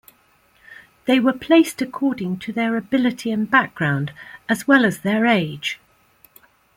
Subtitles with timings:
[1.05, 4.11] They were placed according to their ability and background
[4.49, 5.79] as well as their age.